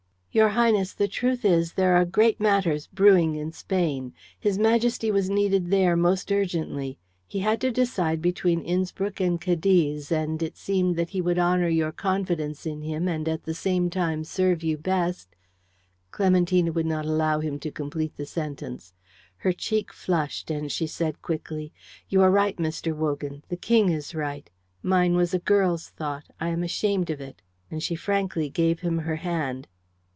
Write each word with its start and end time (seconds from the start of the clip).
"Your 0.33 0.47
Highness, 0.47 0.93
the 0.93 1.09
truth 1.09 1.43
is 1.43 1.73
there 1.73 1.93
are 1.97 2.05
great 2.05 2.39
matters 2.39 2.87
brewing 2.87 3.35
in 3.35 3.51
Spain. 3.51 4.13
His 4.39 4.57
Majesty 4.57 5.11
was 5.11 5.29
needed 5.29 5.69
there 5.71 5.97
most 5.97 6.31
urgently. 6.31 6.97
He 7.27 7.39
had 7.39 7.59
to 7.59 7.69
decide 7.69 8.21
between 8.21 8.61
Innspruck 8.63 9.19
and 9.19 9.41
Cadiz, 9.41 10.09
and 10.09 10.41
it 10.41 10.55
seemed 10.55 10.95
that 10.95 11.09
he 11.09 11.19
would 11.19 11.37
honour 11.37 11.67
your 11.67 11.91
great 11.91 11.97
confidence 11.97 12.65
in 12.65 12.81
him 12.81 13.09
and 13.09 13.27
at 13.27 13.43
the 13.43 13.53
same 13.53 13.89
time 13.89 14.23
serve 14.23 14.63
you 14.63 14.77
best" 14.77 15.35
Clementina 16.11 16.71
would 16.71 16.85
not 16.85 17.05
allow 17.05 17.41
him 17.41 17.59
to 17.59 17.69
complete 17.69 18.15
the 18.15 18.25
sentence. 18.25 18.93
Her 19.35 19.51
cheek 19.51 19.91
flushed, 19.91 20.49
and 20.49 20.71
she 20.71 20.87
said 20.87 21.21
quickly, 21.21 21.73
"You 22.07 22.21
are 22.21 22.31
right, 22.31 22.55
Mr. 22.55 22.95
Wogan. 22.95 23.43
The 23.49 23.57
King 23.57 23.89
is 23.89 24.15
right. 24.15 24.49
Mine 24.81 25.15
was 25.17 25.33
a 25.33 25.39
girl's 25.39 25.89
thought. 25.89 26.29
I 26.39 26.47
am 26.47 26.63
ashamed 26.63 27.09
of 27.09 27.19
it;" 27.19 27.41
and 27.69 27.83
she 27.83 27.95
frankly 27.95 28.49
gave 28.49 28.79
him 28.79 28.99
her 28.99 29.17
hand. 29.17 29.67